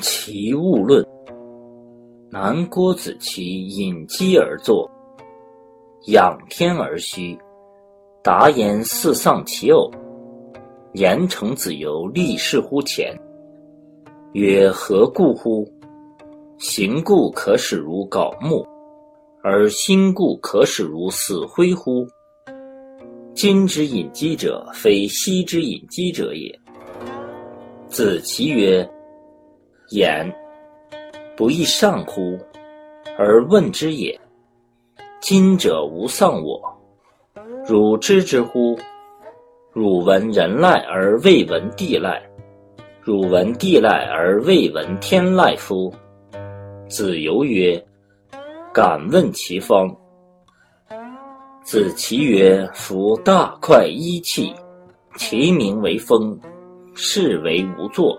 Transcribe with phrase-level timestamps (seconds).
[0.00, 1.02] 齐物论》。
[2.30, 4.88] 南郭子祺隐机而坐，
[6.06, 7.36] 仰天而虚，
[8.22, 9.90] 答言似丧其偶。
[10.94, 13.16] 言成子游立视乎前，
[14.32, 15.64] 曰：“何故乎？
[16.58, 18.66] 行故可使如槁木，
[19.42, 22.06] 而心故可使如死灰乎？
[23.34, 26.52] 今之隐机者，非昔之隐机者也。”
[27.86, 28.88] 子其曰
[29.90, 30.30] ：“言
[31.36, 32.38] 不亦上乎？
[33.18, 34.18] 而问之也。
[35.20, 36.60] 今者无丧我，
[37.66, 38.78] 汝知之乎？”
[39.72, 42.20] 汝闻人籁而未闻地籁，
[43.02, 45.92] 汝闻地籁而未闻天籁夫？
[46.88, 47.80] 子游曰
[48.74, 49.88] ：“敢问其方。”
[51.62, 54.52] 子其曰：“夫大块一气，
[55.16, 56.36] 其名为风，
[56.94, 58.18] 是为无作。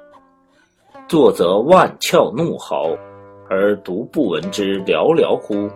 [1.11, 2.87] 作则万窍怒号，
[3.49, 5.69] 而独不闻之寥寥乎？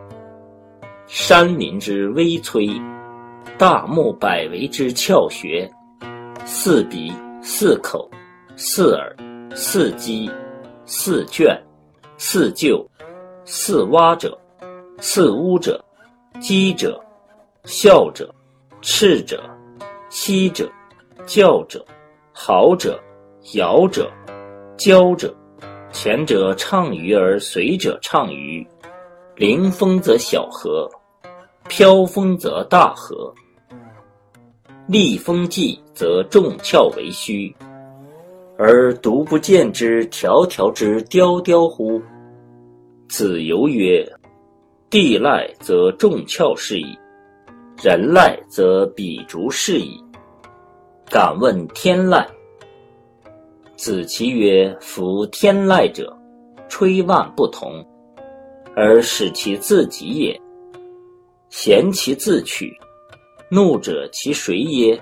[1.07, 2.81] 山林之微摧。”
[3.59, 5.69] 大木百为之窍穴，
[6.45, 8.09] 四鼻、四口、
[8.55, 9.13] 四耳、
[9.53, 10.31] 四肌、
[10.85, 11.61] 四卷、
[12.17, 12.81] 四臼、
[13.43, 14.39] 四蛙者，
[15.01, 15.83] 四乌者，
[16.39, 16.97] 鸡者，
[17.65, 18.33] 笑者，
[18.81, 19.43] 赤者，
[20.09, 20.71] 息者，
[21.25, 21.85] 叫者，
[22.31, 22.97] 嚎者，
[23.55, 24.09] 摇者，
[24.77, 25.33] 交者。
[25.91, 28.67] 前者畅鱼而随者畅鱼，
[29.37, 30.89] 临风则小河，
[31.69, 33.33] 飘风则大河。
[34.87, 37.55] 立风际，则众窍为虚，
[38.57, 42.01] 而独不见之条条之雕雕乎？
[43.07, 44.05] 子游曰
[44.91, 46.99] ：“地籁则众窍是矣，
[47.81, 50.03] 人籁则彼竹是矣。
[51.09, 52.25] 敢问天籁？”
[53.75, 56.15] 子其曰：“夫天籁者，
[56.69, 57.85] 吹万不同，
[58.75, 60.41] 而使其自己也。
[61.49, 62.73] 贤其自取。”
[63.51, 64.99] 怒者其谁耶？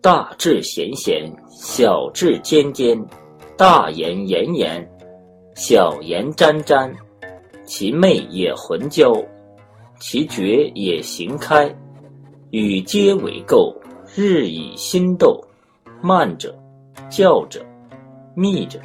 [0.00, 2.96] 大智贤贤，小智坚坚，
[3.56, 4.88] 大言炎炎，
[5.56, 6.94] 小言沾沾。
[7.64, 9.12] 其昧也浑交，
[9.98, 11.68] 其绝也行开。
[12.50, 13.74] 与皆为垢，
[14.14, 15.38] 日以心斗。
[16.00, 16.56] 慢者，
[17.08, 17.64] 教者，
[18.34, 18.78] 密者。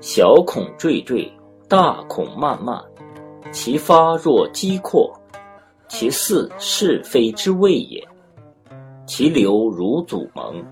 [0.00, 1.30] 小孔惴惴，
[1.68, 2.82] 大孔漫漫。
[3.52, 5.12] 其发若机阔。
[5.88, 8.02] 其似是非之谓也，
[9.06, 10.64] 其流如祖蒙，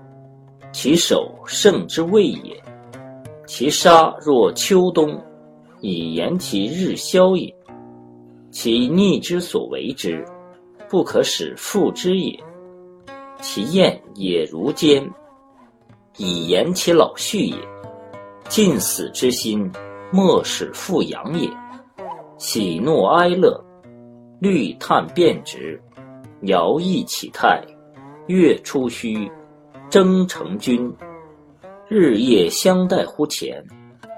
[0.73, 2.59] 其守胜之谓也，
[3.45, 5.15] 其杀若秋冬，
[5.79, 7.55] 以言其日消也。
[8.49, 10.25] 其逆之所为之，
[10.89, 12.37] 不可使复之也。
[13.41, 15.07] 其焰也如坚，
[16.17, 17.55] 以言其老去也。
[18.49, 19.71] 尽死之心，
[20.11, 21.49] 莫使复扬也。
[22.37, 23.63] 喜怒哀乐。
[24.39, 25.79] 虑叹变直，
[26.41, 27.63] 摇曳起态，
[28.25, 29.31] 月出虚，
[29.87, 30.91] 征成君。
[31.87, 33.63] 日夜相待乎前，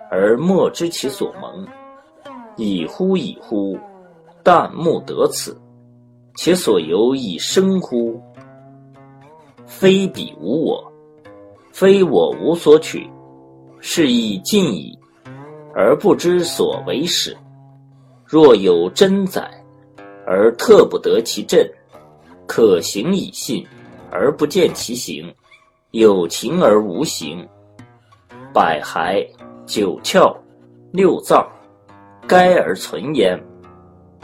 [0.10, 1.68] 而莫知其所蒙。
[2.56, 3.78] 已乎已乎，
[4.44, 5.60] 但莫得此。
[6.36, 8.22] 其所由以生乎？
[9.66, 10.93] 非彼无我，
[11.74, 13.10] 非我无所取，
[13.82, 14.98] 是亦尽矣，
[15.76, 17.36] 而不知所为始。
[18.26, 19.52] 若有真宰。
[20.26, 21.60] 而特不得其正，
[22.48, 23.62] 可行以信，
[24.10, 25.26] 而不见其行；
[25.92, 27.46] 有情而无形。
[28.54, 29.28] 百骸、
[29.66, 30.34] 九窍、
[30.94, 31.46] 六脏，
[32.26, 33.38] 该而存焉，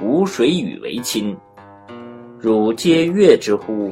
[0.02, 1.36] 无谁与为亲。
[2.40, 3.92] 汝皆悦之乎？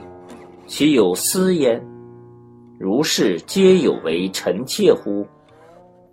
[0.65, 1.77] 其有思焉？
[2.79, 5.25] 如是皆有为臣妾乎？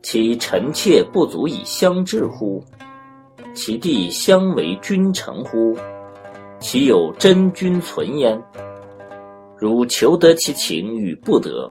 [0.03, 2.65] 其臣妾不足以相治乎？
[3.55, 5.77] 其弟相为君臣乎？
[6.59, 8.43] 其有真君存焉？
[9.59, 11.71] 如求得其情与不得，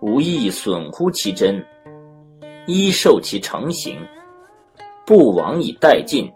[0.00, 1.62] 无益损乎其真？
[2.66, 3.98] 依受其成形，
[5.06, 6.30] 不往以殆尽。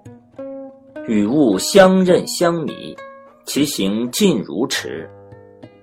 [1.08, 2.94] 与物相任相迷，
[3.46, 5.08] 其行尽如驰，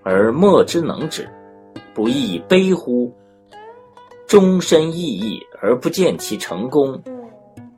[0.04, 1.28] 而莫之能止，
[1.94, 3.14] 不亦悲乎？
[4.28, 7.00] 终身奕奕而不见其成功。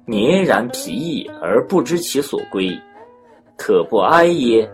[0.06, 2.70] 年然疲役而不知其所归，
[3.58, 4.70] 可不哀耶？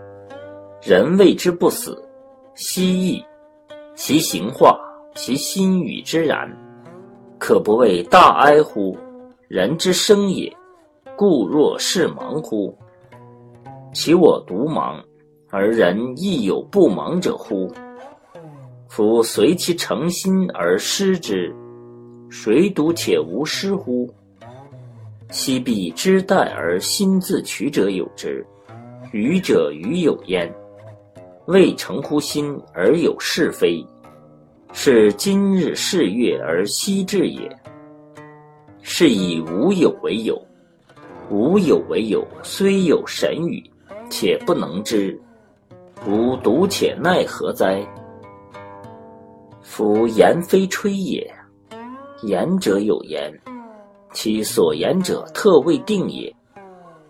[0.82, 1.98] 人谓之不死，
[2.54, 3.24] 奚异？
[3.96, 4.80] 其形化，
[5.16, 6.50] 其心与之然，
[7.40, 8.98] 可不谓大哀乎？
[9.48, 10.52] 人之生也，
[11.16, 12.78] 故若是盲乎？
[13.94, 15.02] 其我独盲，
[15.50, 17.72] 而人亦有不盲者乎？
[18.94, 21.56] 夫随其诚心而失之，
[22.30, 24.14] 谁独且无失乎？
[25.30, 28.46] 昔必知待而心自取者有之，
[29.14, 30.54] 愚者愚有焉。
[31.46, 33.82] 未诚乎心而有是非，
[34.74, 37.50] 是今日是月而夕至也。
[38.82, 40.38] 是以无有为有，
[41.30, 43.64] 无有为有，虽有神语，
[44.10, 45.18] 且不能知，
[46.06, 47.82] 吾独且奈何哉？
[49.62, 51.32] 夫言非吹也，
[52.24, 53.32] 言者有言。
[54.14, 56.34] 其所言者特未定也，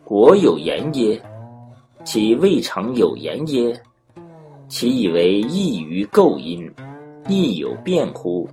[0.03, 1.19] 国有言耶？
[2.03, 3.81] 其未尝有言耶？
[4.67, 6.69] 其以为异于构音，
[7.27, 8.47] 亦有变乎？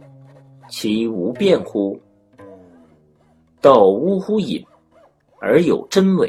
[0.69, 1.99] 其无变乎？
[3.61, 4.65] 道呜呼隐，
[5.41, 6.29] 而有真伪；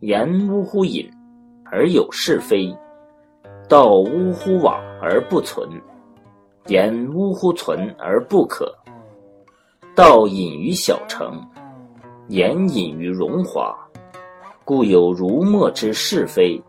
[0.00, 1.10] 言呜呼隐，
[1.64, 2.72] 而有是非；
[3.68, 5.68] 道呜呼往而不存，
[6.66, 8.74] 言呜呼存而不可。
[9.94, 11.40] 道隐于小成，
[12.28, 13.76] 言隐于荣华，
[14.64, 16.60] 故有如墨之是非。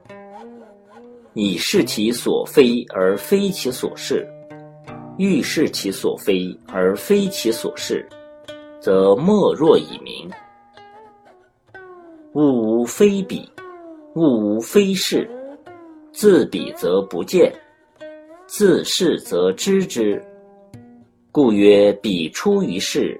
[1.34, 4.26] 以是其所非而非其所是，
[5.18, 8.08] 欲是其所非而非其所是，
[8.80, 10.30] 则莫若以明。
[12.36, 13.50] 物无非彼，
[14.16, 15.30] 物无非是，
[16.14, 17.52] 自彼则不见，
[18.48, 20.24] 自是则知之。
[21.32, 23.20] 故曰：彼出于世，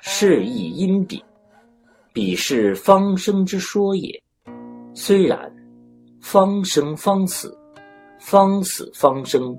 [0.00, 1.22] 是亦因彼。
[2.12, 4.20] 彼是方生之说也。
[4.92, 5.50] 虽然，
[6.20, 7.56] 方生方死，
[8.18, 9.56] 方死方生，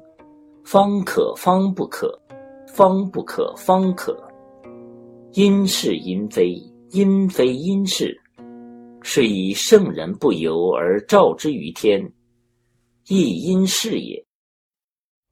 [0.65, 2.19] 方可方不可，
[2.67, 4.15] 方不可方可。
[5.33, 6.61] 因是因非，
[6.91, 8.19] 因非因是。
[9.01, 12.11] 是以圣人不由而照之于天，
[13.07, 14.26] 亦因是也。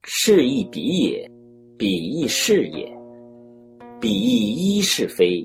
[0.06, 1.30] 是亦彼也。
[1.78, 2.90] 彼亦是也，
[4.00, 5.44] 彼亦一是非，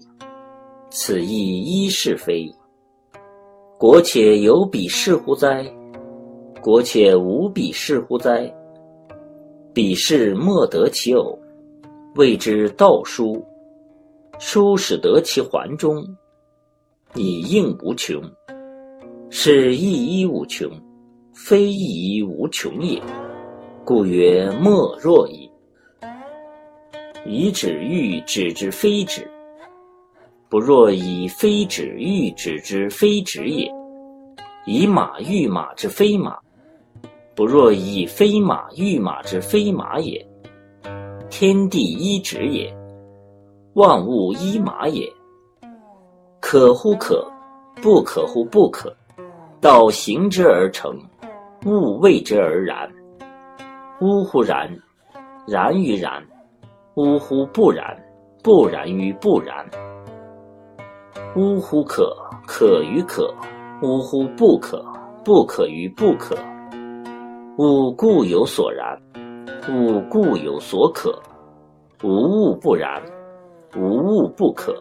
[0.88, 2.48] 此亦一是非。
[3.76, 5.66] 国且有彼是乎哉？
[6.62, 8.48] 国且无彼是乎哉？
[9.74, 11.36] 彼是莫得其偶，
[12.14, 13.44] 谓之道书。
[14.38, 16.06] 书使得其环中，
[17.16, 18.22] 以应无穷。
[19.30, 20.70] 是亦一无穷，
[21.34, 23.02] 非亦一无穷也。
[23.90, 25.50] 故曰莫若矣。
[27.26, 29.28] 以指喻指之非指，
[30.48, 33.68] 不若以非指喻指之非指也；
[34.64, 36.38] 以马喻马之非马，
[37.34, 40.24] 不若以非马喻马之非马也。
[41.28, 42.72] 天地一指也，
[43.74, 45.12] 万物一马也。
[46.38, 47.28] 可乎可，
[47.82, 48.96] 不可乎不可。
[49.60, 50.96] 道行之而成，
[51.66, 52.88] 物谓之而然。
[54.00, 54.66] 呜呼然，
[55.46, 56.22] 然于然。
[56.96, 57.46] 呜呼！
[57.46, 57.96] 不然，
[58.42, 59.64] 不然于不然。
[61.36, 61.84] 呜呼！
[61.84, 62.16] 可，
[62.46, 63.32] 可于可。
[63.82, 64.26] 呜呼！
[64.36, 64.84] 不可，
[65.24, 66.36] 不可于不可。
[67.58, 68.98] 吾固有所然，
[69.68, 71.16] 吾固有所可。
[72.02, 73.02] 无物不然，
[73.76, 74.74] 无物不可。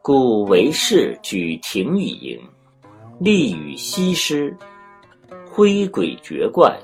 [0.00, 2.40] 故为是举庭与营，
[3.18, 4.56] 立与西施，
[5.50, 6.78] 挥鬼绝怪，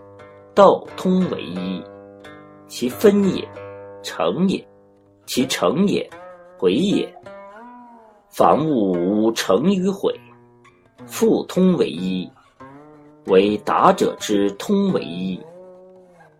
[0.55, 1.83] 道通为一。
[2.67, 3.47] 其分也。
[4.03, 4.67] 成也，
[5.27, 6.11] 其成也，
[6.59, 7.09] 毁也。
[8.29, 10.13] 凡物无成与毁，
[11.07, 12.29] 复通为一。
[13.27, 15.41] 为达者之通为一，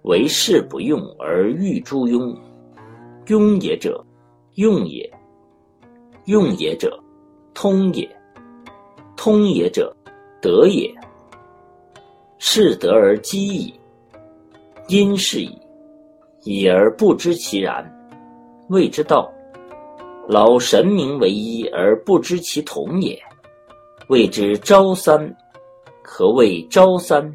[0.03, 2.37] 为事不用而欲诸庸。
[3.27, 4.05] 庸也者，
[4.55, 5.09] 用也；
[6.25, 6.99] 用也者，
[7.55, 8.05] 通也；
[9.17, 9.95] 通也者，
[10.41, 10.93] 得也。
[12.39, 13.73] 是得而积矣，
[14.89, 15.59] 因是矣。
[16.45, 17.89] 已而不知其然，
[18.69, 19.33] 谓之道。
[20.29, 23.17] 劳神明为一而不知其同也，
[24.09, 25.33] 谓之朝三。
[26.03, 27.33] 何谓朝三？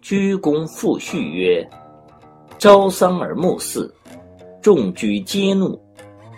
[0.00, 1.68] 居公复序曰：
[2.58, 3.92] 朝三而暮四，
[4.60, 5.80] 众居皆怒。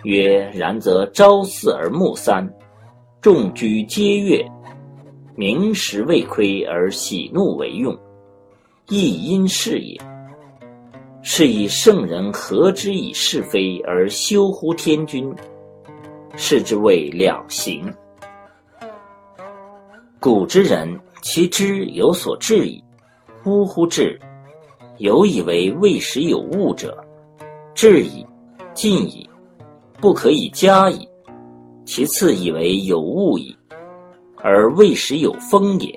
[0.03, 2.47] 曰：然则朝四而暮三，
[3.21, 4.43] 众居皆悦。
[5.35, 7.97] 明时未亏而喜怒为用，
[8.89, 9.99] 亦因是也。
[11.31, 15.31] 是以圣人何之以是非而修乎天君？
[16.35, 17.85] 是之谓两行。
[20.19, 22.83] 古之人，其知有所至矣。
[23.45, 23.85] 呜呼！
[23.85, 24.19] 至，
[24.97, 26.97] 有以为未时有物者，
[27.75, 28.25] 至矣，
[28.73, 29.29] 尽矣，
[30.01, 31.07] 不可以加矣。
[31.85, 33.55] 其次以为有物矣，
[34.37, 35.95] 而未时有风也；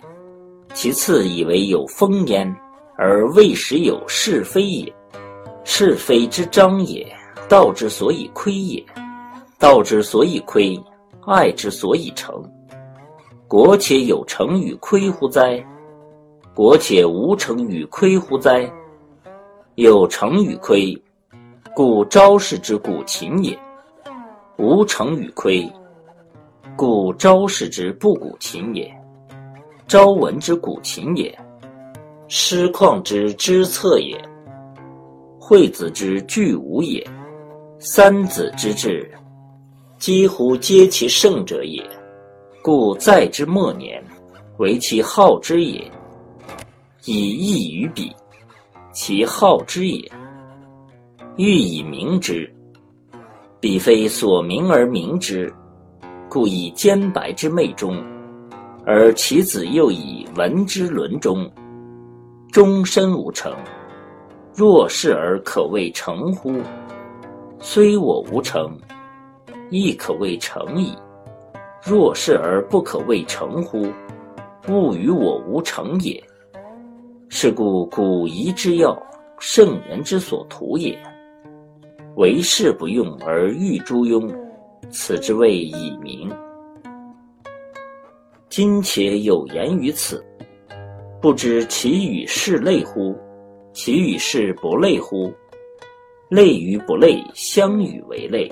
[0.74, 2.54] 其次以为有风焉，
[2.98, 4.94] 而未时有是非也。
[5.64, 7.06] 是非之彰也，
[7.48, 8.84] 道之所以亏也。
[9.58, 10.76] 道之所以亏，
[11.24, 12.42] 爱之所以成。
[13.46, 15.64] 国且有成与亏乎哉？
[16.54, 18.68] 国且无成与亏乎哉？
[19.76, 21.00] 有成与亏，
[21.74, 23.56] 故昭氏之古琴也；
[24.58, 25.70] 无成与亏，
[26.76, 28.92] 故昭氏之不古琴也。
[29.86, 31.38] 朝闻之古琴也，
[32.26, 34.20] 师旷之知策也，
[35.44, 37.04] 惠子之具无也，
[37.80, 39.10] 三子之志，
[39.98, 41.84] 几乎皆其圣者也。
[42.62, 44.00] 故在之末年，
[44.58, 45.82] 为其好之也，
[47.06, 48.14] 以义于彼，
[48.92, 50.12] 其好之也。
[51.36, 52.48] 欲以明之，
[53.58, 55.52] 彼非所明而明之，
[56.30, 58.00] 故以兼白之昧中，
[58.86, 61.50] 而其子又以文之伦中，
[62.52, 63.52] 终身无成。
[64.54, 66.52] 若是而可谓成乎？
[67.58, 68.78] 虽我无成，
[69.70, 70.94] 亦可谓成矣。
[71.82, 73.86] 若是而不可谓成乎？
[74.68, 76.22] 物与我无成也。
[77.30, 78.96] 是故古仪之要，
[79.38, 80.96] 圣人之所图也。
[82.16, 84.30] 为事不用而欲诸庸，
[84.90, 86.30] 此之谓以明。
[88.50, 90.22] 今且有言于此，
[91.22, 93.16] 不知其与是类乎？
[93.72, 95.32] 其与是不类乎？
[96.28, 98.50] 类与不类，相与为类，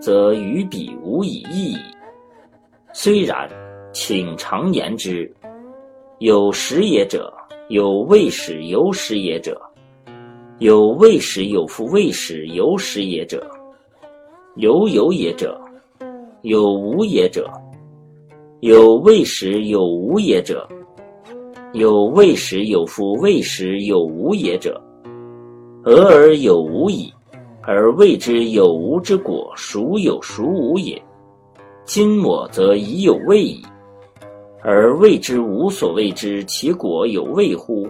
[0.00, 1.78] 则与彼无以异矣。
[2.92, 3.48] 虽然，
[3.92, 5.30] 请常言之：
[6.18, 7.32] 有时也者，
[7.68, 9.52] 有未始有始也者；
[10.58, 13.38] 有未始有复未始有始也者；
[14.56, 15.58] 有有也者，
[16.42, 17.44] 有无也者；
[18.60, 20.66] 有未始有无也者；
[21.72, 24.80] 有未始有夫未始有无也者。
[25.84, 27.12] 俄而有无矣，
[27.62, 31.00] 而谓之有无之果，孰有孰无也？
[31.84, 33.62] 今我则已有未矣，
[34.62, 37.88] 而谓之无所谓之，其果有未乎？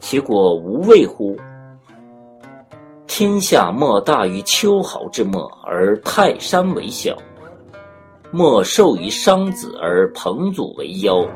[0.00, 1.36] 其果无未乎？
[3.06, 7.14] 天下莫大于秋毫之末，而泰山为小；
[8.30, 11.26] 莫寿于商子，而彭祖为夭。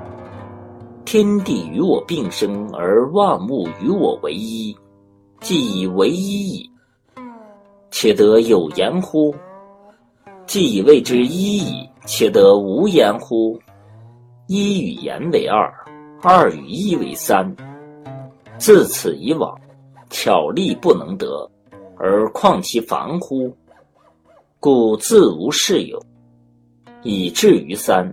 [1.04, 4.76] 天地与我并生，而万物与我为一，
[5.40, 6.71] 既以为一矣，
[7.90, 9.35] 且得有言乎？
[10.47, 13.59] 既以谓之一矣，且得无言乎？
[14.47, 15.73] 一与言为二，
[16.23, 17.54] 二与一为三。
[18.59, 19.59] 自此以往，
[20.11, 21.50] 巧力不能得，
[21.97, 23.52] 而况其繁乎？
[24.61, 26.00] 故自无事有，
[27.02, 28.07] 以至于三，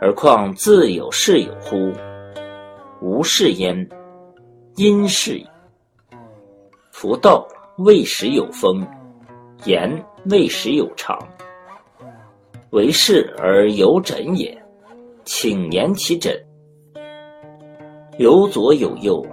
[0.00, 1.92] 而况自有是有乎？
[3.00, 3.88] 无是焉，
[4.76, 5.46] 因是矣。
[6.90, 7.46] 夫道
[7.78, 8.86] 未始有风，
[9.64, 9.90] 言。
[10.24, 11.16] 未时有常，
[12.70, 14.62] 为是而有枕也，
[15.24, 16.36] 请言其枕。
[18.18, 19.24] 有左有右，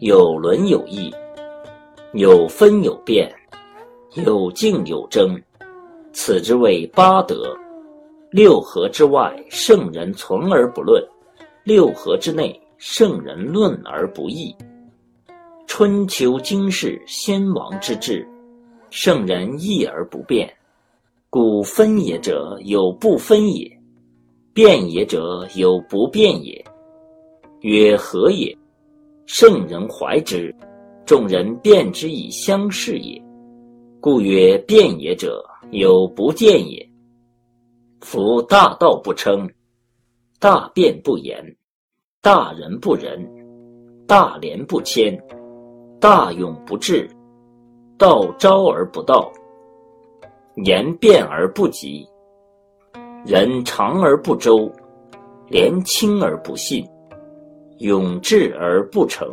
[0.00, 1.14] 有伦有义，
[2.12, 3.32] 有分有变，
[4.26, 5.40] 有静有争，
[6.12, 7.56] 此之谓八德。
[8.30, 11.02] 六合之外，圣人存而不论；
[11.64, 14.54] 六合之内，圣人论而不议。
[15.66, 18.24] 春秋经世，先王之治。
[18.90, 20.52] 圣人义而不变，
[21.28, 23.68] 故分也者有不分也，
[24.52, 26.64] 变也者有不变也。
[27.62, 28.56] 曰何也？
[29.26, 30.54] 圣人怀之，
[31.04, 33.20] 众人辩之以相视也。
[34.00, 36.89] 故曰变也者有不见也。
[38.00, 39.48] 夫大道不称，
[40.38, 41.44] 大辩不言，
[42.22, 43.28] 大人不仁，
[44.06, 45.16] 大廉不谦，
[46.00, 47.08] 大勇不智。
[47.98, 49.30] 道昭而不道，
[50.64, 52.08] 言辩而不及，
[53.26, 54.72] 人长而不周，
[55.48, 56.82] 廉轻而不信，
[57.80, 59.28] 勇智而不成，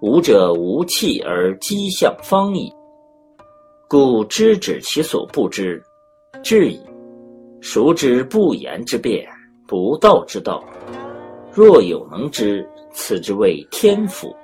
[0.00, 2.72] 吾者无气而积象方矣。
[3.86, 5.82] 故知止其所不知，
[6.42, 6.80] 至矣。
[7.64, 9.26] 孰知不言之辩，
[9.66, 10.62] 不道之道？
[11.50, 14.36] 若有能知，此之谓天赋。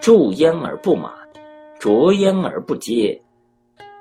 [0.00, 1.08] 助焉而不满。
[1.78, 3.16] 着焉而不接，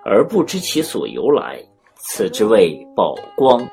[0.04, 1.64] 而不知其所由来，
[1.98, 3.64] 此之谓宝光。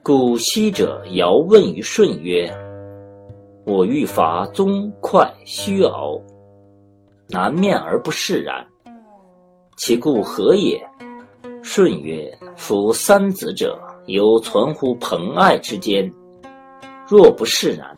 [0.00, 2.48] 故昔者尧问于舜曰
[3.66, 6.22] ：“我欲伐宗快虚敖，
[7.28, 8.64] 南面而不释然，
[9.76, 10.80] 其故何也？”
[11.62, 16.12] 舜曰：“夫三子者，犹存乎朋爱之间，
[17.06, 17.96] 若不释然，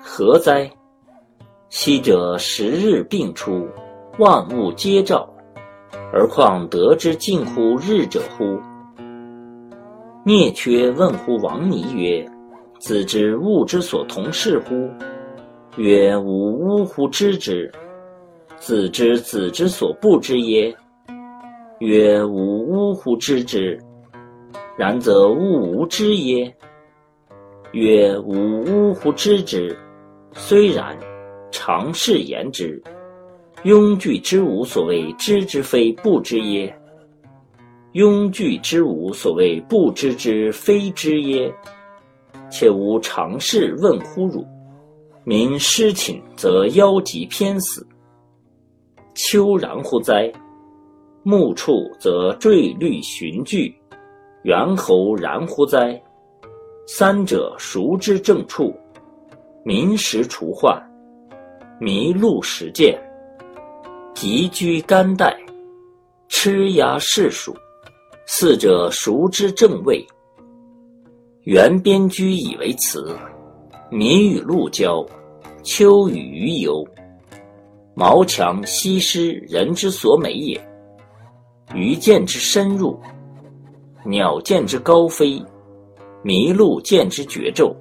[0.00, 0.70] 何哉？”
[1.68, 3.66] 昔者十日并出，
[4.18, 5.28] 万物皆照，
[6.12, 8.58] 而况得之近乎日者乎？
[10.24, 12.24] 聂缺问乎王尼曰
[12.78, 14.88] ：“子之物之所同是乎？”
[15.76, 17.70] 曰：“吾呜乎知之。”
[18.58, 20.74] 子之子之所不知耶？
[21.78, 23.78] 曰：吾呜乎知之。
[24.78, 26.54] 然则物无知耶？
[27.72, 29.76] 曰：吾呜乎知之。
[30.32, 30.96] 虽然，
[31.50, 32.82] 常是言之。
[33.64, 36.74] 庸具之无所谓知之非不知耶？
[37.92, 41.52] 庸具之无所谓不知之非知耶？
[42.50, 44.46] 且吾常事问乎汝：
[45.24, 47.86] 民失寝则夭疾偏死。
[49.14, 50.32] 秋然乎哉？
[51.28, 53.74] 暮处则坠绿寻聚，
[54.44, 56.00] 猿猴然乎哉？
[56.86, 58.72] 三者孰之正处？
[59.64, 60.80] 民食除患，
[61.80, 62.96] 麋鹿食见，
[64.14, 65.36] 急居干代，
[66.28, 67.52] 吃鸦是属。
[68.24, 70.06] 四者孰之正位？
[71.42, 73.18] 原边居以为辞，
[73.90, 75.04] 麋与鹿交，
[75.64, 76.86] 秋与鱼游。
[77.94, 80.56] 毛强西施，人之所美也。
[81.74, 82.98] 鱼见之深入，
[84.04, 85.42] 鸟见之高飞，
[86.22, 87.74] 麋鹿见之绝骤。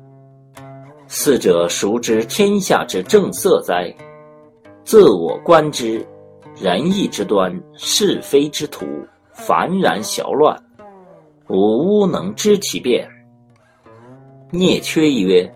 [1.07, 3.93] 四者孰知天下之正色哉？
[4.83, 6.05] 自我观之，
[6.55, 8.85] 仁义之端，是非之途，
[9.31, 10.61] 繁然小乱，
[11.47, 11.55] 吾
[12.01, 13.07] 吾能知其变。
[14.51, 15.49] 聂缺曰：“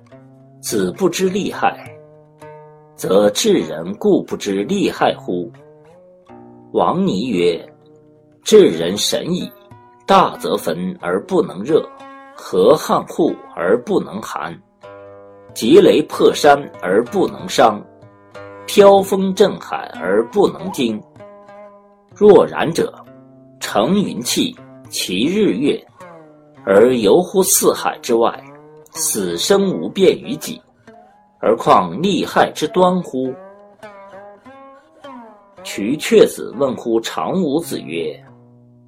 [0.62, 1.86] 子不知利害。”
[2.96, 5.50] 则智人固不知利害乎？
[6.74, 7.64] 王尼曰
[8.44, 9.52] ：“至人神矣，
[10.06, 11.88] 大则焚而不能热，
[12.36, 14.58] 河汉户而不能寒，
[15.54, 17.84] 急雷破山而不能伤，
[18.66, 21.02] 飘风震海而不能惊。
[22.16, 22.94] 若然者，
[23.60, 24.56] 乘云气，
[24.90, 25.82] 其日月，
[26.66, 28.44] 而游乎四海之外，
[28.92, 30.62] 死生无变于己。”
[31.42, 33.34] 而况利害之端乎？
[35.64, 38.14] 瞿阙子问乎常武子曰：“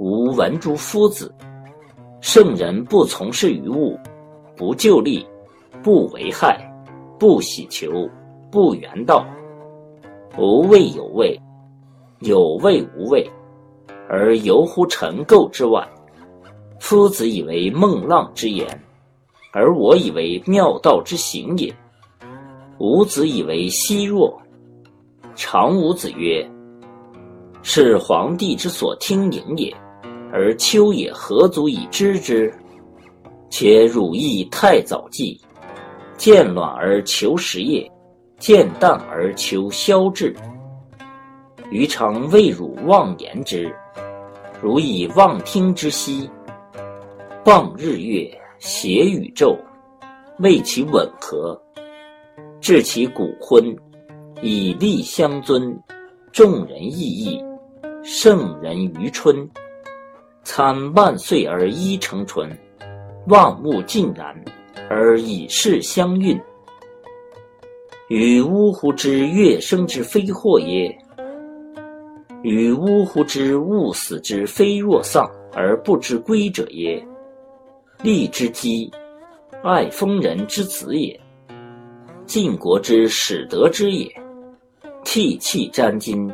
[0.01, 1.31] 吾闻诸夫子，
[2.21, 3.95] 圣人不从事于物，
[4.57, 5.23] 不就利，
[5.83, 6.59] 不为害，
[7.19, 8.09] 不喜求，
[8.51, 9.23] 不原道。
[10.39, 11.39] 无畏有畏，
[12.21, 13.29] 有畏无畏，
[14.09, 15.87] 而游乎尘垢之外。
[16.79, 18.67] 夫子以为孟浪之言，
[19.53, 21.71] 而我以为妙道之行也。”
[22.79, 24.35] 吾子以为奚若？
[25.35, 26.43] 常吾子曰
[27.61, 29.71] ：“是皇帝之所听盈也，
[30.31, 32.53] 而秋也何足以知之？
[33.49, 35.39] 且汝亦太早计，
[36.15, 37.91] 见卵而求食液，
[38.39, 40.33] 见淡而求消滞。
[41.69, 43.73] 余常为汝妄言之，
[44.61, 46.29] 汝以妄听之息，
[47.43, 49.57] 傍日月，挟宇宙，
[50.39, 51.59] 谓其吻合。”
[52.61, 53.75] 至其骨昏，
[54.41, 55.75] 以利相尊，
[56.31, 57.43] 众人异议，
[58.03, 59.49] 圣人于春，
[60.43, 62.49] 参万岁而一成纯，
[63.27, 64.35] 万物尽然
[64.89, 66.39] 而以事相运。
[68.09, 70.93] 与呜呼之乐生之非祸也？
[72.43, 77.01] 与呜呼之物死之非若丧而不知归者也？
[78.03, 78.91] 利之基，
[79.63, 81.17] 爱疯人之子也。
[82.25, 84.09] 晋国之始得之也，
[85.03, 86.29] 涕泣沾巾，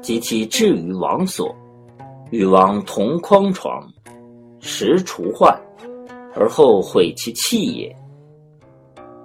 [0.00, 1.54] 及其至于王所，
[2.32, 3.86] 与王同匡床，
[4.58, 5.54] 食除患，
[6.34, 7.94] 而后毁其器也。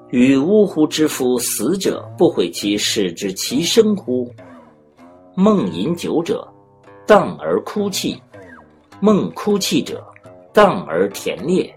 [0.09, 4.29] 与呜呼之夫死者不毁其使之其生乎？
[5.35, 6.45] 梦饮酒者，
[7.05, 8.21] 荡而哭泣；
[8.99, 10.05] 梦哭泣者，
[10.51, 11.73] 荡而甜烈。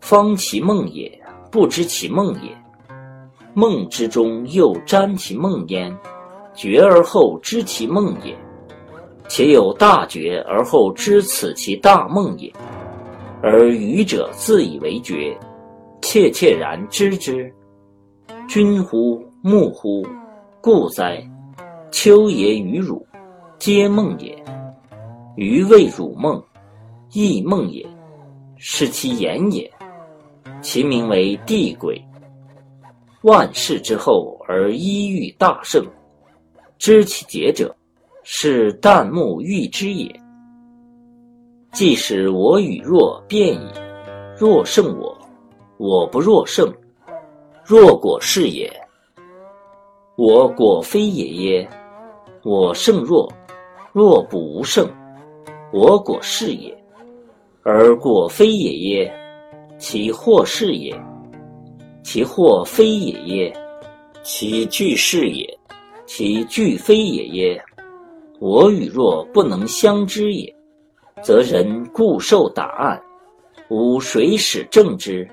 [0.00, 2.56] 方其梦也，不知其梦也。
[3.52, 5.94] 梦之中又沾其梦焉，
[6.54, 8.34] 觉而后知其梦也；
[9.28, 12.52] 且有大觉而后知此其大梦也。
[13.42, 15.36] 而愚者自以为觉，
[16.00, 17.52] 切切然知之。
[18.48, 19.22] 君乎？
[19.42, 20.06] 木乎？
[20.60, 21.22] 故哉！
[21.92, 23.06] 秋也与汝，
[23.58, 24.36] 皆梦也。
[25.36, 26.42] 余谓汝梦，
[27.12, 27.86] 亦梦也，
[28.56, 29.70] 是其言也。
[30.62, 32.02] 其名为地鬼。
[33.22, 35.84] 万世之后而一遇大圣，
[36.78, 37.75] 知其节者，
[38.28, 40.12] 是旦暮欲之也。
[41.72, 43.68] 即使我与若变矣，
[44.36, 45.16] 若胜我，
[45.78, 46.68] 我不若胜，
[47.64, 48.68] 若果是也。
[50.16, 51.68] 我果非也耶？
[52.42, 53.32] 我胜若，
[53.92, 54.90] 若不无胜，
[55.72, 56.76] 我果是也。
[57.62, 59.14] 而果非也耶？
[59.78, 60.92] 其或是也？
[62.02, 63.56] 其或非也耶？
[64.24, 65.58] 其俱是也？
[66.06, 67.64] 其俱非也耶？
[68.38, 70.54] 我与若不能相知也，
[71.22, 73.02] 则人固受答案，
[73.70, 75.26] 吾谁使正之？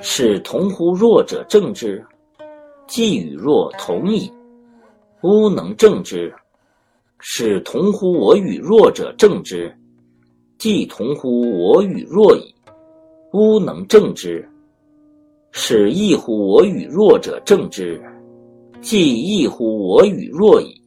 [0.00, 2.04] 使同乎弱者正之，
[2.86, 4.30] 既与弱同矣。
[5.22, 6.34] 吾能正之，
[7.18, 9.74] 使同乎我与弱者正之。
[10.56, 12.54] 既同乎我与弱矣，
[13.32, 14.42] 吾能正之；
[15.52, 18.00] 使异乎我与弱者正之。
[18.80, 20.79] 既异乎我与弱矣，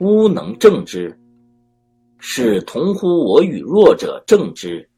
[0.00, 1.12] 吾能正之；
[2.20, 4.88] 是同乎我与弱者正之。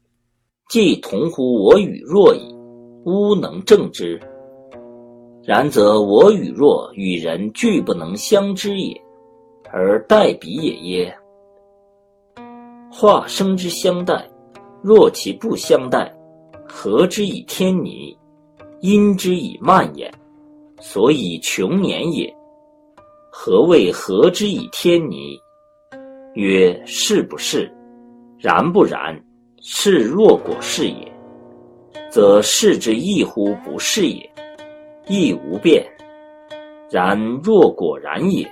[0.69, 2.53] 既同乎我与弱矣，
[3.03, 4.21] 吾能正之。
[5.43, 8.95] 然则我与弱与人俱不能相知也，
[9.71, 11.17] 而待彼也耶？
[12.91, 14.29] 化生之相待，
[14.83, 16.15] 若其不相待，
[16.67, 18.15] 和之以天泥，
[18.81, 20.13] 因之以慢也，
[20.79, 22.31] 所以穷年也。
[23.33, 25.39] 何谓和之以天尼？
[26.33, 27.71] 曰是不是？
[28.37, 29.17] 然不然？
[29.61, 31.09] 是若果是也，
[32.11, 34.29] 则是之异乎不是也，
[35.07, 35.81] 亦无变。
[36.89, 38.45] 然若果然也，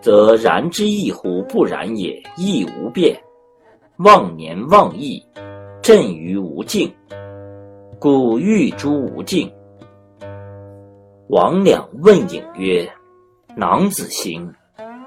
[0.00, 3.20] 则然之异乎不然也，亦无变。
[3.96, 5.20] 忘年忘义，
[5.82, 6.88] 震于无境，
[7.98, 9.52] 故欲诸无境。
[11.28, 12.88] 王两问隐曰
[13.56, 14.52] ：“囊子行，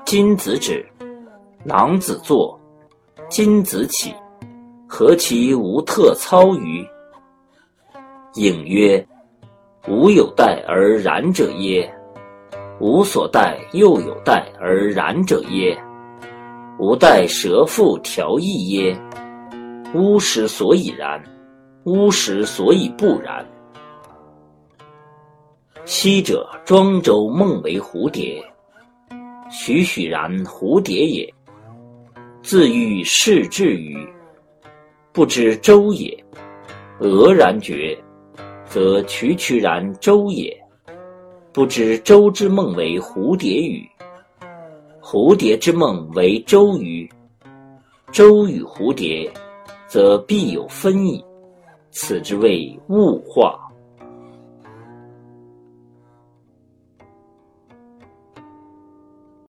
[0.06, 0.82] 金子止；
[1.66, 2.58] 囊子坐，
[3.30, 4.14] 金子起。
[4.88, 6.86] 何其无特操于？”
[8.36, 9.06] 隐曰
[9.90, 11.94] ：“吾有待而然者耶？
[12.80, 15.78] 吾所待又有待而然者耶？”
[16.80, 18.98] 吾待蛇腹调意耶？
[19.94, 21.22] 吾时所以然，
[21.84, 23.46] 吾时所以不然。
[25.90, 28.44] 昔者庄周梦为蝴蝶，
[29.50, 31.34] 栩栩然蝴蝶也。
[32.44, 33.98] 自欲视至于，
[35.14, 36.14] 不知周也。
[37.00, 37.98] 俄然觉，
[38.66, 40.54] 则曲曲然周也。
[41.54, 43.90] 不知周之梦为蝴蝶语。
[45.02, 47.10] 蝴蝶之梦为周瑜，
[48.12, 49.32] 周与蝴蝶，
[49.88, 51.24] 则必有分矣。
[51.92, 53.58] 此之谓物化。